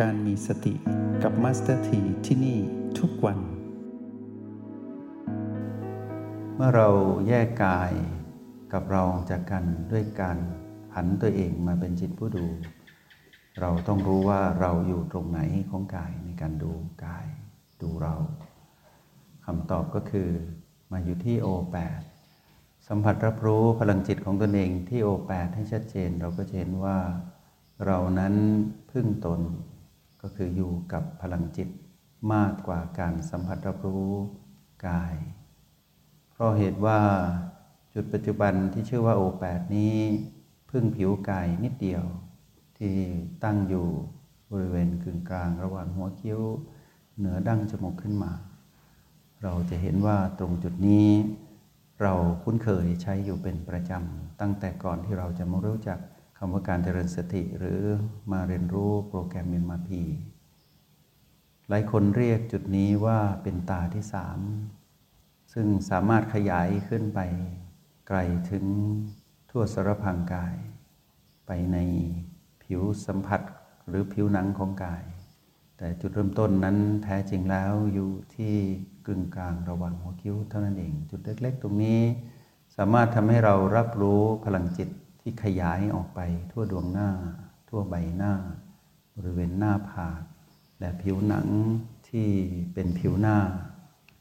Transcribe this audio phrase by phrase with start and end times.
[0.00, 0.74] การมีสติ
[1.22, 2.58] กับมาสเตอร์ทีที่นี่
[2.98, 3.38] ทุกวัน
[6.54, 6.88] เมื่อเรา
[7.28, 7.92] แยกกาย
[8.72, 10.38] กับเราจากกันด้วยการ
[10.92, 12.46] ผันตัวเองมาเป็นจิตผู้ดู
[13.60, 16.72] เราต้องรู้ว่าเราอยู่ตรงไหนของกายในการดู
[17.06, 17.26] กาย
[17.82, 18.14] ดูเรา
[19.46, 20.28] คำตอบก็คือ
[20.92, 22.00] มาอยู่ที่โอแปด
[22.88, 26.98] สัมผัสรับรู้พลังจิตของตนเองที่โอแปดให้ชัดเจนเราก็จะเห็นว่า
[27.86, 28.34] เรานั้น
[28.90, 29.42] พึ่งตน
[30.20, 31.68] ก็คืออยู่กับพลังจิต
[32.34, 34.10] มากกว่าการสัมผัสรับรู้
[34.86, 35.16] กาย
[36.30, 37.00] เพราะเหตุว่า
[37.94, 39.96] จุดปัจจุบันที่ชื่อว่าโอแปดนี้
[40.70, 42.04] พึ่งผิวกายนิดเดียว
[42.78, 42.94] ที่
[43.44, 43.86] ตั้งอยู่
[44.52, 46.40] บริเวณกึ่งกลางระหว่างหัวคิ้ว
[47.16, 48.32] เหนือดั้งจมูกขึ้นมา
[49.42, 51.08] เราจะเห็นว่าตรงจุดนี้
[52.02, 55.98] เราคุ้นเคยใช้อยู่เป็นประจำตั้งแต่ก่อนที่เราจะมารู้จัก
[56.42, 57.80] คำว่าการเจริญสติหรือ
[58.32, 60.02] มาเรียนรู้โปรแกรมเมนมาพี
[61.68, 64.38] หลายคนเรียกจุดนี้ว่าเป็นตาที่สาม
[65.52, 67.20] ซึ่งสามารถขยายขึ้นไป
[68.08, 68.18] ไกล
[68.50, 68.64] ถึง
[69.50, 70.56] ทั่วสารพังกาย
[71.46, 71.78] ไปใน
[72.62, 73.40] ผิวสัมผัส
[73.88, 75.04] หรือผิวหนังของกาย
[75.78, 78.54] แต่จุดเริ่มต้นนั้นแท้จริงแล้วอยู่ที่
[79.06, 82.00] กึ่งกลางระหว่างหัวคิ้วเท่านั้นเอง จุดเล็กๆ ตรงนี้
[82.76, 87.10] สามารถทำให้เรารับรู้พลังจิต ที่ขยายออกไปทั่วดวงหน้า
[87.68, 88.32] ทั่วใบหน้า
[89.16, 90.22] บริเวณหน้าผาก
[90.80, 91.46] และผิวหนัง
[92.08, 92.28] ที่
[92.74, 93.38] เป็นผิวหน้า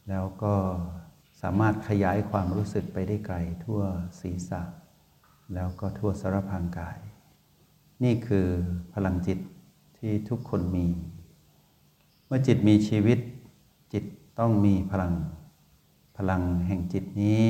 [0.10, 0.56] แล้วก็
[1.42, 3.82] สามารถขยายความรู้สึกไปได้ไกลทั่ว
[4.20, 4.62] ศีรษะ
[5.54, 7.00] แล้วก็ทั่วสารพางกาย
[8.04, 8.48] นี่คือ
[8.94, 9.40] พลังจิต
[9.98, 10.88] ที่ทุกคนมี
[12.26, 13.20] เมื่อจิตมีชีวิต
[13.94, 14.04] จิต
[14.40, 15.14] ต้องมีพลัง
[16.18, 17.48] พลังแห่งจิตนี้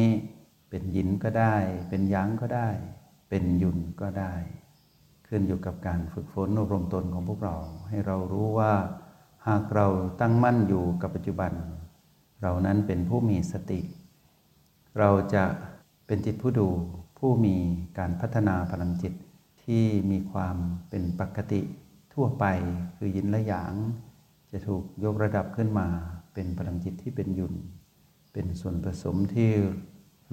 [0.70, 1.56] เป็นหยินก็ได้
[1.90, 2.70] เป็นยังก็ได้
[3.30, 4.34] เป็นยุนก็ได้
[5.28, 7.56] ขึ้นอยู่กับการฝึกฝนอบรมตนของพวกเรา
[7.90, 8.74] ให้เรารู้ว่า
[9.48, 9.88] หากเรา
[10.22, 11.52] ตั้งมั่นอยู่กับปัจจุบัน
[12.42, 13.80] เรานั้นเป็นผู้มีสติ
[15.00, 15.44] เราจะ
[16.08, 16.70] เป็นจิตผู้ดู
[17.18, 17.56] ผู้มี
[17.98, 19.14] การพัฒนาพลังจิต
[19.64, 20.56] ที่มีความ
[20.90, 21.62] เป็นปกติ
[22.14, 22.46] ทั่วไป
[22.98, 23.74] คือยินและหยาง
[24.52, 25.88] จะถูกยกระดับขึ้นมา
[26.34, 27.54] เป็นพลังจิตที่เป็นยุน
[28.34, 29.50] เป็นส่วนผสมที่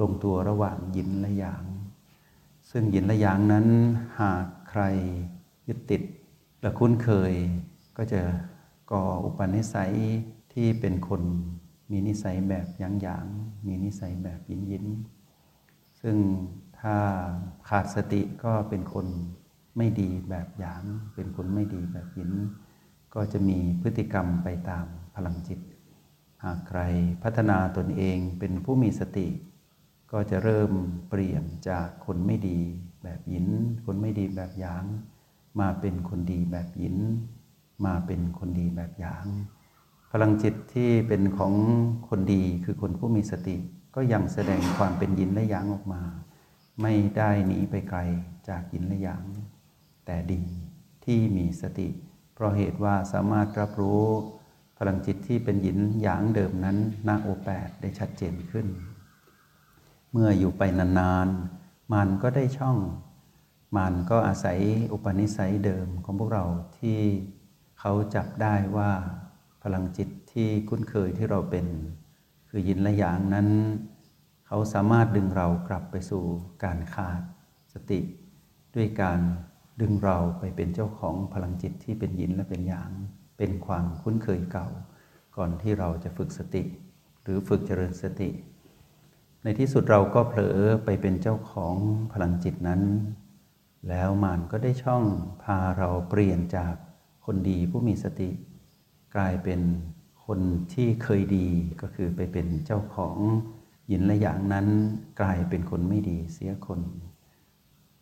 [0.01, 1.65] ลงตัวระหว่างยินและหยาง
[2.78, 3.66] ซึ่งยินและหยางนั้น
[4.20, 4.82] หากใคร
[5.69, 6.03] ยึดติด
[6.60, 7.32] และคุ้นเคย
[7.97, 8.20] ก็จะ
[8.91, 9.94] ก่ออุปนิสัย
[10.53, 11.22] ที่เป็นคน
[11.91, 13.26] มีนิสัยแบบหยางหยาง
[13.66, 14.84] มีนิสัยแบบยินยิน
[16.00, 16.16] ซึ่ง
[16.81, 16.97] ถ้า
[17.69, 19.06] ขาดสติก็เป็นคน
[19.76, 20.82] ไม่ดีแบบหยาง
[21.14, 22.32] เป็นคนไม่ดีแบบยิน
[23.14, 25.60] ก็จะมีพฤติกรรมไปตามพลังจิต
[26.44, 26.81] หากใคร
[27.22, 29.28] พัฒนาตนเองเป็นผู้มีสติ
[30.12, 30.71] ก็จะเริ่ม
[31.09, 32.59] เปลี่ยนจากคนไม่ดี
[33.03, 33.47] แบบยิน
[33.87, 34.84] คนไม่ดีแบบหยาง
[35.61, 36.97] มาเป็นคนดีแบบยิน
[37.87, 39.27] มาเป็นคนดีแบบหยาง
[40.12, 41.53] พลังจิตที่เป็นของ
[42.09, 43.56] คนดีคือคนผู้มีสติ
[43.94, 46.03] ก็ยังแสดงความเป็นยินและหยางออกมา
[46.83, 48.00] ไม่ได้หนีไปไกล
[48.49, 49.25] จากยินและหยาง
[50.06, 50.43] แต่ดี
[51.05, 51.88] ที่มีสติ
[52.34, 54.05] เพราะเหตุว่าสามารถรับรู้
[54.78, 58.67] พลังจิตที่เป็นหยินหยางเดิมนั้นหน้าโอแปดได้ชัดเจนขึ้น
[60.16, 62.78] มื่ออยู่ไปนานๆ มันก็ได้ช่อง
[63.77, 64.59] มันก็อาศัย
[64.93, 66.44] อุปนิสัยเดิมของพวกเรา
[66.78, 66.99] ที่
[67.81, 68.91] เขาจับได้ว่า
[69.62, 71.66] พลังจิตที่คุ้นเคยที่เราเป็น
[72.49, 73.49] คือยินและหยางนั้น
[74.47, 76.25] เขาสามารถดึงเรากลับไปสู่
[76.65, 77.22] การขาด
[77.72, 78.00] สติ
[78.75, 79.21] ด้วยการ
[79.81, 82.91] ดึงเราไปเป็นเจ้าของพลังจิตที่เป็นยินและเป็นหยาง
[83.38, 84.69] เป็นความคุ้นเคยเก่า
[85.37, 86.62] ก่อนที่เราจะฝึกสติ
[87.22, 88.31] หรือฝึกเจริญสติ
[89.49, 91.77] ในที่สุดเราก็เผลอไปเป็นเจ้าของ
[92.12, 92.83] พลังจิตนั้น
[93.89, 95.05] แล้วมันก็ได้ช่อง
[95.43, 96.75] พาเราเปลี่ยนจาก
[97.27, 98.31] คนดีผู้มีสติ
[99.15, 99.61] กลายเป็น
[100.27, 100.41] คน
[100.73, 101.49] ที่เคยดี
[101.81, 103.17] ก็คือไปเป็นเจ้าของ
[103.88, 104.67] หยินและอย่างนั้น
[105.20, 106.81] กลายเป็นคนไม่ดีเสียคน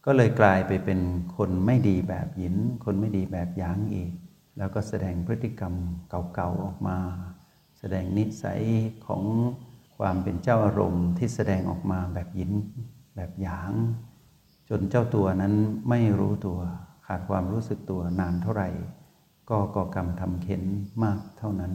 [0.05, 1.01] ก็เลยกลายไปเป็น
[1.37, 4.11] คนไม่ดีแบบหยิน คนไม่ดีแบบหยางอีก
[4.59, 5.75] แล้วก็แสดงพฤติกรรม
[6.35, 6.99] เก่าๆออกมา
[7.79, 8.63] แสดงนิสัย
[9.07, 9.25] ของ
[9.99, 12.53] ความเป็นเจ้าอารมณ์ที่แสดงออกมาแบบยิน
[13.17, 13.73] แบบหยาง
[14.69, 15.55] จนเจ้าตัวนั้น
[15.89, 16.59] ไม่รู้ตัว
[17.07, 18.69] ขาดความรู้สึกตัวนานเท่าไหร่
[19.51, 20.63] ก็ก่อกรรมทำเข็น
[21.03, 21.73] มากเท่านั้น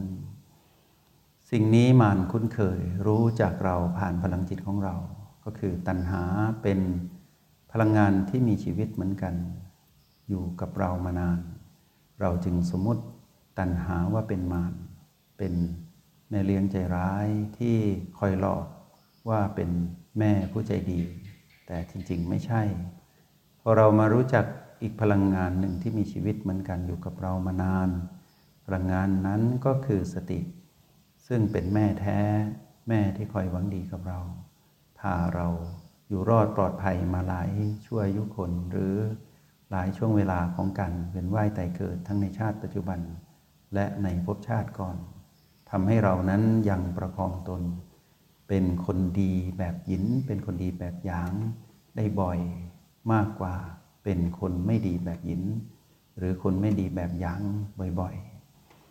[1.50, 4.94] สิ่งนี้มานคุ้นเคยรู้จากเราผ่านพลังจิตของเรา
[5.44, 6.22] ก็คือตัณหา
[6.62, 6.80] เป็น
[7.72, 9.34] พลังงานที่มีชีวิตเหมือนกัน
[10.28, 11.38] อยู่กับเรามานาน
[12.20, 13.02] เราจึงสมมติ
[13.58, 14.72] ตัณหาว่าเป็นมาร
[15.38, 15.54] เป็น
[16.30, 17.28] แม่เลี้ยงใจร้าย
[17.58, 17.76] ที่
[18.18, 18.66] คอยหลอก
[19.28, 19.70] ว่าเป็น
[20.18, 21.00] แม่ผู้ใจดี
[21.66, 22.62] แต่จริงๆไม่ใช่
[23.60, 24.44] พอเรามารู้จัก
[24.82, 27.90] อีกพลังงานหนึ่งที่มีชีวิตเหมือนกันอยู่กับเรามานาน
[28.66, 30.40] พลังงานนั้นก็คือสติ
[31.26, 32.20] ซึ่งเป็นแม่แท้
[32.88, 34.20] แม่ที่คอยหวังดีกับเรา
[34.98, 35.48] พาเรา
[36.08, 37.50] อยู่รอดปลอดภัยมาหลาย
[37.84, 38.94] ชั่วอายุคนหรือ
[39.70, 43.00] หลายช่วงเวลาของการเวียนว่ายตายเกิดทั้งในชาติปัจจุบัน
[43.74, 44.96] และในภพชาติก่อน
[45.70, 47.62] ทำให้เรานั้นยังประคองตน
[48.48, 51.32] เป็นคนดีแบบหยิน เป็นคนดีแบบหยาง
[51.96, 52.40] ได้บ่อย
[53.12, 53.54] มากกว่า
[54.04, 55.42] เป็นคนไม่ดีแบบหยิน
[56.18, 57.40] หรือคนไม่ดีแบบหยาง
[58.00, 58.14] บ่อย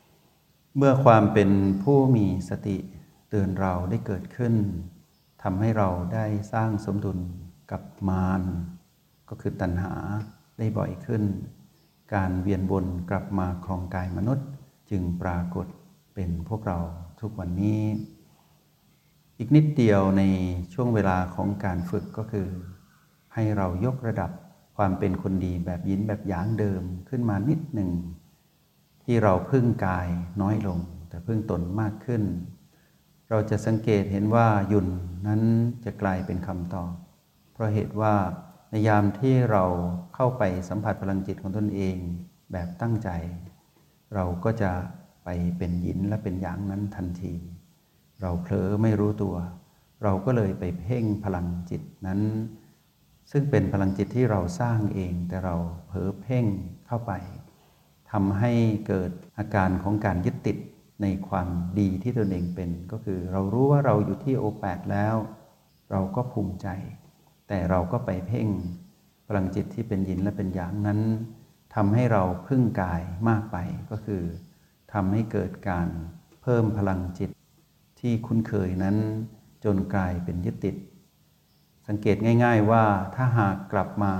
[0.01, 1.49] ๆ เมื่อความเป็น
[1.83, 2.77] ผู้มีสติ
[3.29, 4.53] เตือนเราได้เกิดขึ้น
[5.43, 7.19] ทำให้เราได้สร้างสมดุล
[7.71, 8.41] กับมาร
[9.29, 9.93] ก็คือตัณหา
[10.57, 11.23] ได้บ่อยขึ้น
[12.13, 14.47] การเวียนวนกลับมาครองกายมนุษย์
[14.89, 15.67] จึงปรากฏ
[16.21, 16.80] เป็นพวกเรา
[17.21, 17.81] ทุกวันนี้
[19.38, 20.24] อีกนิดเดียวใน
[20.74, 22.48] ช่วงเวลาของการฝึกก็คือ
[23.33, 24.31] ให้เรายกระดับ
[24.77, 27.92] ความเป็นคนดีแบบยินแบบหยางเดิมขึ้นมานิดหนึ่ง
[29.04, 30.07] ที่เราพึ่งกาย
[30.42, 30.80] น้อยลง
[31.10, 32.24] แต่พึ่งตนมากขึ้น
[33.30, 34.88] เราจะสังเกตเห็นว่ายุน
[35.27, 35.42] นั้น
[35.86, 36.92] จะกลายเป็นคำตอบ
[37.54, 38.15] เพราะเหตุว่า
[38.69, 39.63] ในยามที่เรา
[40.15, 41.98] เข้าไปสัมผัสพลังจิตของตนเอง
[42.51, 43.10] แบบตั้งใจ
[44.15, 44.72] เราก็จะ
[45.57, 47.33] เป็นหยินและเป็นหยางนั้นทันที
[48.21, 49.35] เราเผลอไม่รู้ตัว
[50.03, 52.21] เราก็เลยไปเพ่งพลังจิตนั้น
[53.31, 55.55] ซึ่งเป็นพลังจิตที่เราสร้างเอง แต่เรา
[55.87, 56.45] เผลอเพ่ง
[56.87, 57.11] เข้าไป
[58.11, 58.51] ทำให้
[58.87, 60.57] เกิดอาการของการยึดติด
[61.01, 61.47] ในความ
[61.79, 65.15] ดีที่ตนเองเป็น ก็คือเรารู้ว่าเราอยู่ที่โอแปดแล้ว
[65.91, 66.67] เราก็ภูมิใจ
[67.47, 68.47] แต่เราก็ไปเพ่ง
[69.27, 70.99] พลังจิตที่เป็นยินและเป็นหยางนั้น
[71.75, 73.57] ทำให้เราพึ่งกายมากไป
[73.91, 74.23] ก็คือ
[74.94, 75.88] ทำให้เกิดการ
[76.41, 77.30] เพิ่มพลังจิต
[78.00, 78.97] ที่คุ้นเคยนั้น
[79.63, 80.75] จนกลายเป็นยึดติด
[81.88, 82.83] สังเกตง่าย ๆว่า
[83.15, 84.13] ถ้าหากกลับมา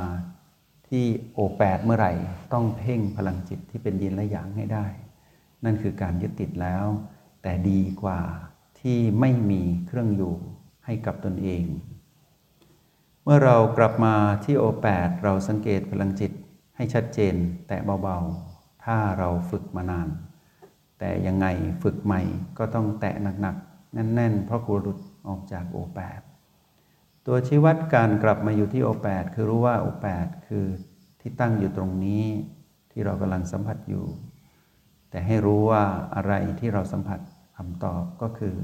[0.89, 2.13] ที่โอแปดเมื่อไหร่
[2.54, 4.86] ต้องเพ่งพลังจิตที่เป็นยินและหยางให้ได้
[5.63, 6.86] นั่นคือการยึดติดแล้ว
[7.42, 8.21] แต่ดีกว่า
[8.80, 10.36] ที่ไม่มีเครื่องอยู่
[10.86, 11.66] ให้กับตนเอง
[13.24, 16.31] เมื่อเรากลับมาที่โอแปดเราสังเกตพลังจิต
[16.75, 17.36] ให้ชัดเจน
[17.68, 20.10] แต่เบาๆ ถ้าเราฝึกมานาน
[21.00, 21.48] แต่ยังไง
[21.84, 22.22] ฝึกใหม่
[22.57, 26.19] ก็ต้องแตะหนักๆ แน่นๆ เพราะกลัวหลุดออกจากโอแปด
[27.25, 30.66] ตัวชี้วัดการกลับมาอยู่ที่โอแปดคือรู้ว่าโอแปดคือ
[31.22, 32.24] ที่ตั้งอยู่ตรงนี้
[32.92, 34.06] ที่เรากำลังสัมผัสอยู่
[35.10, 35.84] แต่ให้รู้ว่า
[36.16, 37.19] อะไรที่เราสัมผัส
[37.57, 38.56] คำตอบก็คือ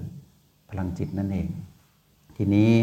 [0.70, 1.50] พลังจิตนั่นเอง
[2.38, 2.74] ทีนี้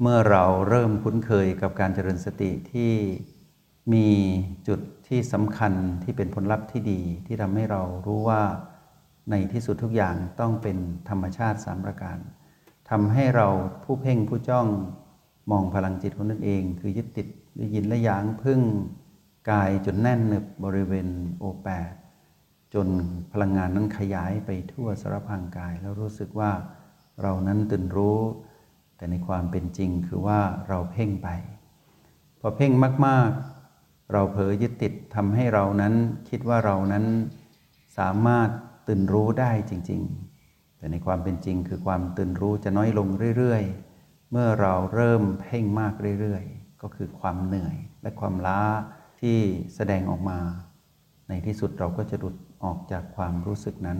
[0.00, 2.92] เมื่อเราเริ่มคุ้นเคยกับการเจริญสติที่
[3.92, 4.08] มี
[4.68, 5.72] จุดที่สำคัญ
[6.04, 8.42] ที่เป็นผลลัพธ์ที่ดีที่ทำให้เรารู้ว่า
[9.30, 10.76] ในที่สุดทุกอย่างต้องเป็น
[11.08, 12.18] ธรรมชาติสามประการ
[12.90, 13.48] ทำให้เรา
[13.84, 14.68] ผู้เพ่งผู้จ้อง
[15.50, 18.60] มองพลังจิตของตนเอง คือยึดติดได้ยินและยางพึ่ง
[19.50, 21.08] กายจนแน่นหนึบบริเวณ
[21.38, 21.92] โอแปด
[22.74, 22.88] จน
[23.32, 26.52] พลังงานนั้นขยายไปทั่วสารพังกาย แล้วรู้สึกว่า
[27.22, 28.18] เรานั้นตื่นรู้
[28.96, 31.28] แต่ในความเป็นจริงคือว่าเราเพ่งไป
[32.40, 32.72] พอเพ่ง
[33.06, 33.30] มาก
[33.70, 35.94] ๆ เราเผลอยึดติดทำให้เรานั้น
[36.28, 37.04] คิดว่าเรานั้น
[37.98, 38.48] สามารถ
[38.88, 40.02] ตื่นรู้ได้จริง
[40.40, 43.62] ๆ แต่ในความเป็นจริงคือความตื่นรู้จะน้อยลงเรื่อย
[43.96, 48.62] ๆ เมื่อเราเริ่มเพ่งมากเรื่อย ๆ ก็คือความเหนื่อยและความล้า
[49.20, 49.38] ที่
[49.74, 50.38] แสดงออกมา
[51.28, 53.98] ในที่สุดเราก็จะหลุดออกจากความรู้สึกนั้น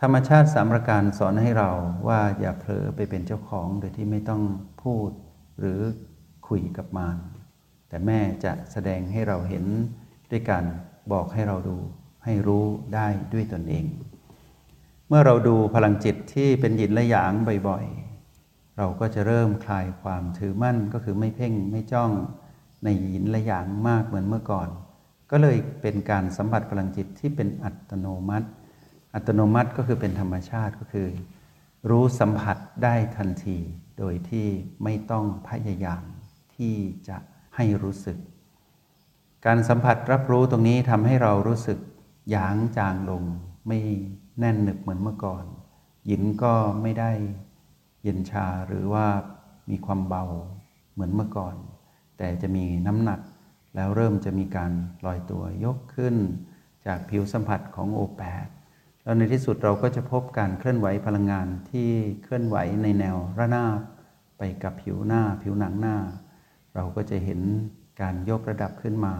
[0.00, 1.70] ธรรมชาติสามประการสอนให้เรา
[2.08, 4.42] ว่าอย่าเผลอไปเป็นเจ้าของโดยที่ไม่ต้อง
[4.82, 5.10] พูด
[5.58, 5.80] หรือ
[6.48, 7.18] คุยกับมาร
[7.88, 9.64] แต่แม่จะแสดงให้เราเห็น
[10.30, 10.64] ด้วยการ
[11.12, 11.76] บอกให้เราดู
[12.24, 13.84] ให้รู้ได้ด้วยตนเอง
[15.08, 17.32] เมื่อเราดูพลังจิตที่เป็นหยินและหยาง
[17.68, 22.10] บ่อยๆ เราก็จะเริ่มคลายความถือมั่นก็คือไม่เพ่งไม่จ้อง
[22.84, 24.68] ในหยินและหยางมากเหมือนเมื่อก่อน
[25.30, 28.48] ก็เลยเป็นการสัมผัสพลังจิตที่เป็นอัตโนมัติ
[29.14, 31.08] อัตโนมัติก็คือเป็นธรรมชาติก็คือ
[31.90, 33.58] รู้สัมผัสได้ทันที
[33.98, 34.48] โดยที่
[34.84, 36.02] ไม่ต้องพยายาม
[36.56, 36.74] ที่
[37.08, 37.16] จะ
[37.56, 38.18] ให้รู้สึก
[39.46, 41.78] การสัมผัสรับรู้ตรงนี้ทำให้เรารู้สึก
[42.30, 43.22] หยางจางลง
[43.68, 43.78] ไม่
[44.38, 45.44] แน่นหนึบเหมือนเมื่อก่อน
[46.06, 47.10] หยินก็ไม่ได้
[48.02, 49.06] เย็นชาหรือว่า
[49.70, 50.24] มีความเบา
[50.92, 51.56] เหมือนเมื่อก่อน
[52.18, 53.20] แต่จะมีน้ำหนัก
[53.74, 54.72] แล้วเริ่มจะมีการ
[55.06, 56.16] ลอยตัวยกขึ้น
[56.86, 58.46] จากผิวสัมผัสของโอแปด
[59.02, 61.88] แล้วในที่สุดเราก็จะพบการเคลื่อนไหวพลังงานที่
[62.22, 63.78] เคลื่อนไหวในแนวระนาบ
[64.38, 65.96] ไปกับผิวหน้าผิวหนังหน้า
[66.74, 67.40] เราก็จะเห็น
[68.00, 69.14] การยกระดับขึ้นมา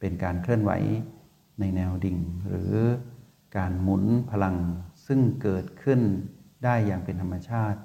[0.00, 0.72] เป็นการเคลื่อนไหว
[1.60, 2.74] ในแนวดิ่ง หรือ
[3.56, 4.56] การหมุนพลัง
[5.06, 6.00] ซึ่งเกิดขึ้น
[6.64, 7.78] ได้อย่างเป็นธรรมชาติ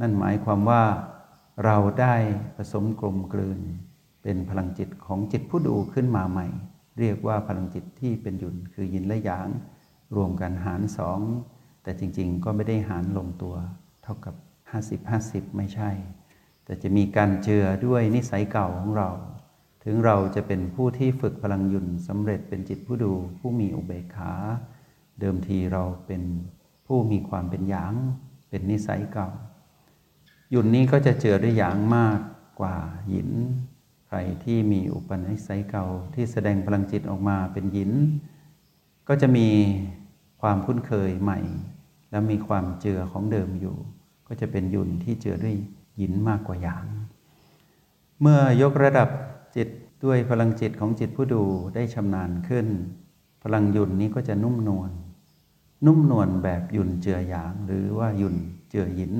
[0.00, 0.82] นั่นหมายความว่า
[1.64, 2.14] เราได้
[2.56, 3.60] ผสมกลมกลืน
[4.22, 6.46] เป็นพลังจิตของจิตผู้ดูขึ้นมาใหม่
[6.98, 9.48] เรียกว่าพลังจิตที่เป็นหยุนคือยินและหยาง
[10.16, 11.20] รวมกันหารสอง
[11.82, 13.54] แต่จริงๆ ก็ไม่ได้หารลงตัว
[14.02, 14.34] เท่ากับ
[14.96, 15.90] 50-50 ไม่ใช่
[16.64, 19.10] แต่จะมีการเจือด้วยนิสัยเก่าของเรา
[19.84, 24.32] ถึงเราจะเป็นผู้ที่ฝึกพลังยุนสำเร็จเป็นจิตผู้ดูผู้มีอุเบกขา
[25.20, 26.22] เดิมทีเราเป็น
[26.86, 27.94] ผู้มีความเป็นหยาง
[28.48, 29.28] เป็นนิสัยเก่า
[30.54, 32.18] ยุนนี้ก็จะเจือด้วยหยางมาก
[32.60, 32.76] กว่า
[33.08, 33.30] หยิน
[34.06, 37.92] ใครที่มีอุปนิสัยเก่าที่แสดงพลังจิตออกมาเป็นหยิน
[39.08, 39.48] ก็จะมี
[40.40, 41.40] ความคุ้นเคยใหม่
[42.10, 43.76] และมีความเจือของเดิมอยู่
[44.26, 45.56] ก็จะเป็นยุนที่เจือด้วย
[45.96, 46.86] หยินมากกว่าหยาง
[48.20, 49.08] เมื่อยกระดับ
[49.56, 49.68] จิต
[50.04, 51.42] ด้วยพลังจิตของจิตผู้ดู
[51.74, 52.66] ได้ชำนาญขึ้น
[53.42, 54.90] พลังหยุนนี้ก็จะนุ่มนวล
[55.86, 58.36] นุ่มนวลแบบหยุนเจือหยาง หรือว่าหยุน
[58.70, 59.14] เจือหยิน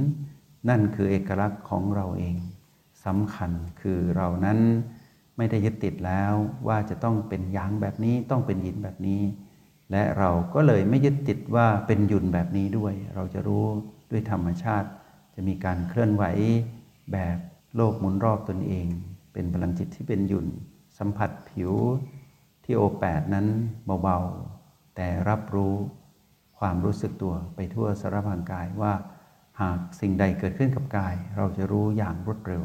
[0.69, 2.37] นั่นคือเอกลักษณ์ของเราเอง
[3.05, 4.59] สำคัญคือเรานั้น
[5.37, 6.33] ไม่ได้ยึดติดแล้ว
[6.69, 9.23] ว่าจะต้องเป็นหยางแบบนี้ต้องเป็นหยินแบบนี้
[9.91, 13.65] และเราก็เลยไม่ยึดติดว่าเป็นหยุนแบบนี้ด้วย เราจะรู้
[14.11, 14.89] ด้วยธรรมชาติ
[15.35, 16.25] จะมีการเคลื่อนไหว
[17.13, 17.37] แบบ
[17.77, 18.89] โลกหมุนรอบตนเอง
[19.33, 20.47] เป็นพลังจิตที่เป็นหยุ่น
[20.99, 21.73] สัมผัสผิว
[22.65, 23.47] ที่โอแปดนั้น
[24.03, 25.75] เบาๆ แต่รับรู้
[26.59, 28.93] ความรู้สึกตัวไปทั่วสารพางกายว่า
[29.61, 32.65] หากสิ่งใดเกิดขึ้นกับกาย เราจะรู้อย่างรวดเร็ว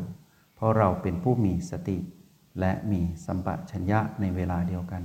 [0.56, 1.98] เพราะเราเป็นผู้มีสติ
[2.60, 5.04] และมีสัมปชัญญะในเวลาเดียวกัน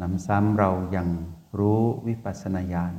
[0.00, 1.08] นำซ้ำเรายัง
[1.58, 2.94] รู้วิปัสสนาญาณ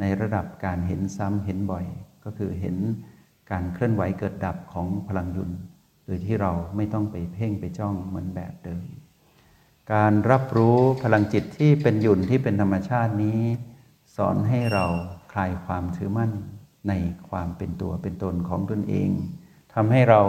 [0.00, 1.86] ในระดับการเห็นซ้ำเห็นบ่อย
[2.24, 2.76] ก็คือเห็น
[3.50, 5.50] การเคลื่อนไหวเกิดดับของพลังยุน
[6.04, 8.84] โดยที่เราไม่ต้องไปเพ่งไปจ้องเหมือนแบบเดิม
[9.92, 13.40] การรับรู้พลังจิตที่เป็นหยุนที่เป็นธรรมชาตินี้
[14.16, 14.86] สอนให้เรา
[15.32, 16.32] คลายความถือมั่น
[16.88, 16.92] ใน
[17.28, 19.10] ความเป็นตัวเป็นตนของตนเอง
[19.74, 20.22] ทำให้เรา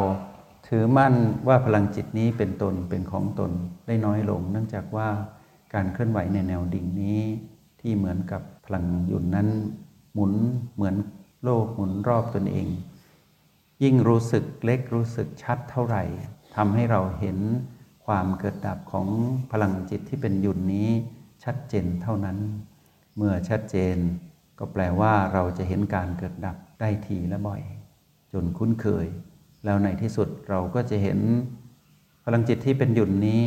[0.67, 1.13] ถือมั่น
[1.47, 3.51] ว่าพลังจิตนี้เป็นตนเป็นของตน
[3.87, 5.09] ได้น้อยลง เนื่องจากว่า
[5.73, 7.21] การเคลื่อนไหวในแนวดิ่งนี้
[7.81, 9.47] ที่เหมือนกับพลังหยุนนั้น
[10.13, 10.33] หมุน
[10.75, 10.95] เหมือน
[11.43, 12.67] โลกหมุนรอบตนเอง
[13.83, 16.03] ยิ่งรู้สึกเล็กรู้สึกชัดเท่าไหร่
[16.55, 17.37] ทำให้เราเห็น
[18.05, 19.07] ความเกิดดับของ
[19.51, 20.89] พลังจิตที่เป็นยุนนี้
[21.43, 22.37] ชัดเจนเท่านั้น
[23.15, 23.97] เมื่อชัดเจน
[24.59, 27.61] ก็แปลว่าเราจะเห็นการเกิดดับได้ทีและบ่อย
[28.33, 29.07] จนคุ้นเคย
[29.65, 31.19] แล้วในที่สุดเราก็จะเห็น
[32.25, 33.43] พลังจิตที่เป็นหยุ่นนี้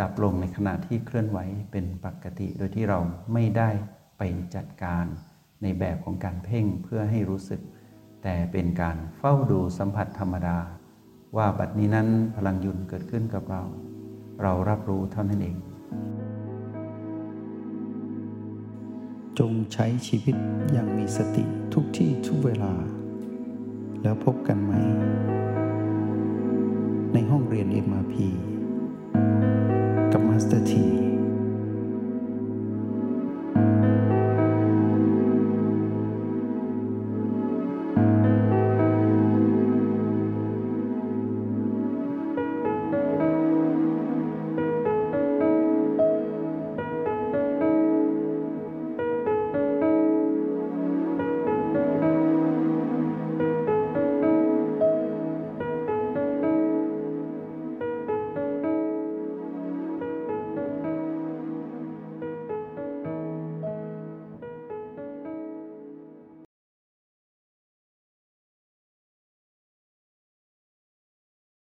[0.00, 1.38] ดับลงในขณะที่เคลื่อนไหว
[1.72, 2.98] เป็นปกติ โดยที่เรา
[3.32, 3.70] ไม่ได้
[4.18, 4.22] ไป
[4.54, 5.04] จัดการ
[5.62, 7.60] ในแบบของการเพ่งเพื่อให้รู้สึก
[8.22, 10.58] แต่เป็นการเฝ้าดูสัมผัสธรรมดา
[11.36, 13.62] ว่าบัดนี้นั้นพลังยุนเกิดขึ้นกับเรา
[14.42, 15.56] เรารับรู้เท่านั้นเอง
[19.38, 20.36] จงใช้ชีวิต
[20.72, 22.72] อย่างมีสติทุกที่ทุกเวลา
[24.02, 24.72] แล้วพบกันไหม
[27.12, 28.14] ในห้องเรียน MRP
[30.12, 30.86] กับมาสเตอร์ที